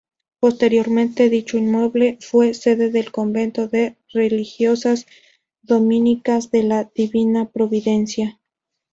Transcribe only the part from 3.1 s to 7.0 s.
convento de Religiosas Dominicas de la